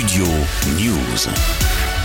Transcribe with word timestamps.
Studio 0.00 0.24
News. 0.78 1.99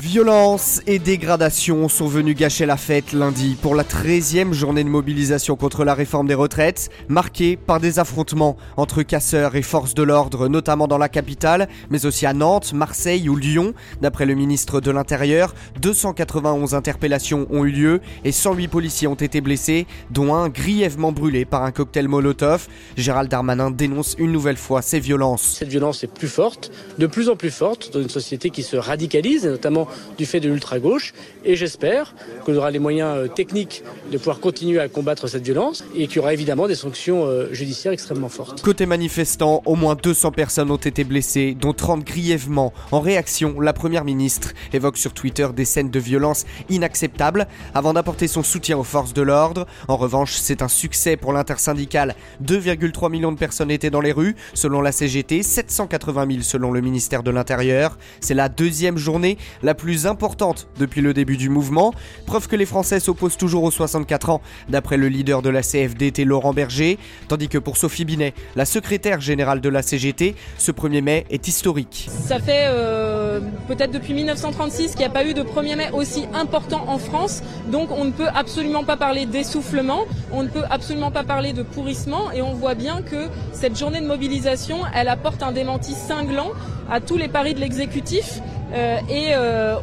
Violence 0.00 0.80
et 0.86 0.98
dégradation 0.98 1.86
sont 1.90 2.06
venus 2.06 2.34
gâcher 2.34 2.64
la 2.64 2.78
fête 2.78 3.12
lundi 3.12 3.54
pour 3.60 3.74
la 3.74 3.84
13e 3.84 4.54
journée 4.54 4.82
de 4.82 4.88
mobilisation 4.88 5.56
contre 5.56 5.84
la 5.84 5.92
réforme 5.92 6.26
des 6.26 6.34
retraites, 6.34 6.88
marquée 7.08 7.58
par 7.58 7.80
des 7.80 7.98
affrontements 7.98 8.56
entre 8.78 9.02
casseurs 9.02 9.56
et 9.56 9.62
forces 9.62 9.92
de 9.92 10.02
l'ordre, 10.02 10.48
notamment 10.48 10.88
dans 10.88 10.96
la 10.96 11.10
capitale, 11.10 11.68
mais 11.90 12.06
aussi 12.06 12.24
à 12.24 12.32
Nantes, 12.32 12.72
Marseille 12.72 13.28
ou 13.28 13.36
Lyon. 13.36 13.74
D'après 14.00 14.24
le 14.24 14.34
ministre 14.34 14.80
de 14.80 14.90
l'Intérieur, 14.90 15.54
291 15.82 16.74
interpellations 16.74 17.46
ont 17.50 17.66
eu 17.66 17.70
lieu 17.70 18.00
et 18.24 18.32
108 18.32 18.68
policiers 18.68 19.06
ont 19.06 19.14
été 19.14 19.42
blessés, 19.42 19.86
dont 20.10 20.34
un 20.34 20.48
grièvement 20.48 21.12
brûlé 21.12 21.44
par 21.44 21.62
un 21.62 21.72
cocktail 21.72 22.08
Molotov. 22.08 22.68
Gérald 22.96 23.30
Darmanin 23.30 23.70
dénonce 23.70 24.16
une 24.18 24.32
nouvelle 24.32 24.56
fois 24.56 24.80
ces 24.80 24.98
violences. 24.98 25.56
Cette 25.58 25.68
violence 25.68 26.02
est 26.04 26.12
plus 26.12 26.28
forte, 26.28 26.72
de 26.98 27.06
plus 27.06 27.28
en 27.28 27.36
plus 27.36 27.50
forte, 27.50 27.92
dans 27.92 28.00
une 28.00 28.08
société 28.08 28.48
qui 28.48 28.62
se 28.62 28.76
radicalise, 28.76 29.44
et 29.44 29.50
notamment 29.50 29.89
du 30.18 30.26
fait 30.26 30.40
de 30.40 30.48
l'ultra-gauche. 30.48 31.12
Et 31.44 31.56
j'espère 31.56 32.14
qu'on 32.44 32.54
aura 32.56 32.70
les 32.70 32.78
moyens 32.78 33.16
euh, 33.16 33.28
techniques 33.28 33.82
de 34.10 34.18
pouvoir 34.18 34.40
continuer 34.40 34.80
à 34.80 34.88
combattre 34.88 35.26
cette 35.28 35.44
violence 35.44 35.84
et 35.94 36.06
qu'il 36.06 36.16
y 36.16 36.18
aura 36.18 36.32
évidemment 36.32 36.68
des 36.68 36.74
sanctions 36.74 37.26
euh, 37.26 37.52
judiciaires 37.52 37.92
extrêmement 37.92 38.28
fortes. 38.28 38.62
Côté 38.62 38.86
manifestants, 38.86 39.62
au 39.64 39.74
moins 39.74 39.94
200 39.94 40.32
personnes 40.32 40.70
ont 40.70 40.76
été 40.76 41.04
blessées, 41.04 41.56
dont 41.58 41.72
30 41.72 42.04
grièvement. 42.04 42.72
En 42.92 43.00
réaction, 43.00 43.60
la 43.60 43.72
première 43.72 44.04
ministre 44.04 44.52
évoque 44.72 44.96
sur 44.96 45.12
Twitter 45.12 45.48
des 45.54 45.64
scènes 45.64 45.90
de 45.90 45.98
violence 45.98 46.44
inacceptables 46.68 47.46
avant 47.74 47.92
d'apporter 47.92 48.28
son 48.28 48.42
soutien 48.42 48.76
aux 48.78 48.84
forces 48.84 49.14
de 49.14 49.22
l'ordre. 49.22 49.66
En 49.88 49.96
revanche, 49.96 50.34
c'est 50.34 50.62
un 50.62 50.68
succès 50.68 51.16
pour 51.16 51.32
l'intersyndicale. 51.32 52.14
2,3 52.44 53.10
millions 53.10 53.32
de 53.32 53.38
personnes 53.38 53.70
étaient 53.70 53.90
dans 53.90 54.00
les 54.00 54.12
rues, 54.12 54.36
selon 54.54 54.80
la 54.80 54.92
CGT, 54.92 55.42
780 55.42 56.26
000 56.30 56.42
selon 56.42 56.72
le 56.72 56.80
ministère 56.80 57.22
de 57.22 57.30
l'Intérieur. 57.30 57.98
C'est 58.20 58.34
la 58.34 58.48
deuxième 58.48 58.98
journée 58.98 59.38
la 59.62 59.74
plus 59.80 60.06
importante 60.06 60.68
depuis 60.78 61.00
le 61.00 61.14
début 61.14 61.38
du 61.38 61.48
mouvement, 61.48 61.94
preuve 62.26 62.48
que 62.48 62.54
les 62.54 62.66
Français 62.66 63.00
s'opposent 63.00 63.38
toujours 63.38 63.64
aux 63.64 63.70
64 63.70 64.28
ans, 64.28 64.42
d'après 64.68 64.98
le 64.98 65.08
leader 65.08 65.40
de 65.40 65.48
la 65.48 65.62
CFDT 65.62 66.26
Laurent 66.26 66.52
Berger, 66.52 66.98
tandis 67.28 67.48
que 67.48 67.56
pour 67.56 67.78
Sophie 67.78 68.04
Binet, 68.04 68.34
la 68.56 68.66
secrétaire 68.66 69.22
générale 69.22 69.62
de 69.62 69.70
la 69.70 69.80
CGT, 69.80 70.34
ce 70.58 70.70
1er 70.70 71.00
mai 71.00 71.24
est 71.30 71.48
historique. 71.48 72.10
Ça 72.10 72.38
fait 72.38 72.66
euh, 72.66 73.40
peut-être 73.68 73.90
depuis 73.90 74.12
1936 74.12 74.90
qu'il 74.90 74.98
n'y 74.98 75.06
a 75.06 75.08
pas 75.08 75.24
eu 75.24 75.32
de 75.32 75.42
1er 75.42 75.76
mai 75.76 75.90
aussi 75.94 76.26
important 76.34 76.84
en 76.86 76.98
France, 76.98 77.42
donc 77.72 77.88
on 77.90 78.04
ne 78.04 78.10
peut 78.10 78.28
absolument 78.34 78.84
pas 78.84 78.98
parler 78.98 79.24
d'essoufflement, 79.24 80.04
on 80.30 80.42
ne 80.42 80.48
peut 80.48 80.64
absolument 80.68 81.10
pas 81.10 81.24
parler 81.24 81.54
de 81.54 81.62
pourrissement, 81.62 82.30
et 82.32 82.42
on 82.42 82.52
voit 82.52 82.74
bien 82.74 83.00
que 83.00 83.28
cette 83.54 83.78
journée 83.78 84.02
de 84.02 84.06
mobilisation, 84.06 84.80
elle 84.94 85.08
apporte 85.08 85.42
un 85.42 85.52
démenti 85.52 85.94
cinglant 85.94 86.50
à 86.90 87.00
tous 87.00 87.16
les 87.16 87.28
paris 87.28 87.54
de 87.54 87.60
l'exécutif 87.60 88.42
et 88.72 89.30
euh, 89.34 89.76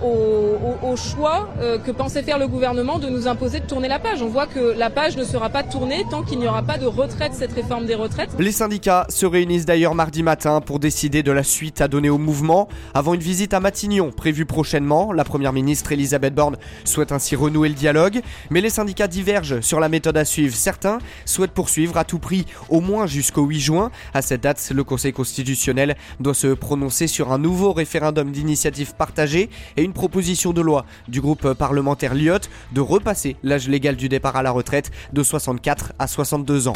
au, 0.83 0.95
choix 0.95 1.49
euh, 1.59 1.77
que 1.77 1.91
pensait 1.91 2.23
faire 2.23 2.39
le 2.39 2.47
gouvernement 2.47 2.97
de 2.97 3.07
nous 3.07 3.27
imposer 3.27 3.59
de 3.59 3.65
tourner 3.65 3.87
la 3.87 3.99
page. 3.99 4.21
On 4.21 4.27
voit 4.27 4.47
que 4.47 4.73
la 4.77 4.89
page 4.89 5.15
ne 5.15 5.23
sera 5.23 5.49
pas 5.49 5.63
tournée 5.63 6.05
tant 6.09 6.23
qu'il 6.23 6.39
n'y 6.39 6.47
aura 6.47 6.63
pas 6.63 6.77
de 6.77 6.85
retraite, 6.85 7.33
cette 7.33 7.51
réforme 7.51 7.85
des 7.85 7.93
retraites. 7.95 8.29
Les 8.39 8.51
syndicats 8.51 9.05
se 9.09 9.25
réunissent 9.25 9.65
d'ailleurs 9.65 9.93
mardi 9.93 10.23
matin 10.23 10.61
pour 10.61 10.79
décider 10.79 11.23
de 11.23 11.31
la 11.31 11.43
suite 11.43 11.81
à 11.81 11.87
donner 11.87 12.09
au 12.09 12.17
mouvement 12.17 12.67
avant 12.93 13.13
une 13.13 13.21
visite 13.21 13.53
à 13.53 13.59
Matignon 13.59 14.11
prévue 14.11 14.45
prochainement. 14.45 15.11
La 15.11 15.23
première 15.23 15.53
ministre 15.53 15.91
Elisabeth 15.91 16.33
Borne 16.33 16.57
souhaite 16.83 17.11
ainsi 17.11 17.35
renouer 17.35 17.69
le 17.69 17.75
dialogue, 17.75 18.21
mais 18.49 18.61
les 18.61 18.69
syndicats 18.69 19.07
divergent 19.07 19.61
sur 19.61 19.79
la 19.79 19.89
méthode 19.89 20.17
à 20.17 20.25
suivre. 20.25 20.55
Certains 20.55 20.99
souhaitent 21.25 21.51
poursuivre 21.51 21.97
à 21.97 22.05
tout 22.05 22.19
prix 22.19 22.45
au 22.69 22.81
moins 22.81 23.05
jusqu'au 23.05 23.43
8 23.43 23.59
juin. 23.59 23.91
À 24.13 24.21
cette 24.21 24.41
date, 24.41 24.71
le 24.73 24.83
Conseil 24.83 25.13
constitutionnel 25.13 25.95
doit 26.19 26.33
se 26.33 26.47
prononcer 26.47 27.07
sur 27.07 27.31
un 27.31 27.37
nouveau 27.37 27.73
référendum 27.73 28.31
d'initiative 28.31 28.76
partagée 28.85 29.49
et 29.75 29.83
une 29.83 29.93
proposition 29.93 30.53
de 30.53 30.61
loi 30.61 30.85
du 31.07 31.21
groupe 31.21 31.53
parlementaire 31.53 32.13
Lyot 32.13 32.39
de 32.71 32.81
repasser 32.81 33.35
l'âge 33.43 33.67
légal 33.67 33.95
du 33.95 34.09
départ 34.09 34.35
à 34.35 34.43
la 34.43 34.51
retraite 34.51 34.91
de 35.13 35.23
64 35.23 35.93
à 35.99 36.07
62 36.07 36.67
ans. 36.67 36.73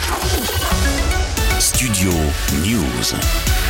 Studio 1.60 2.12
News. 2.64 3.61